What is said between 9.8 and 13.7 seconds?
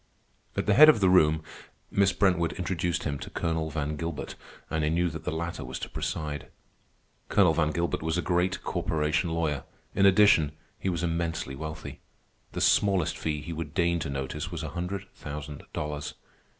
In addition, he was immensely wealthy. The smallest fee he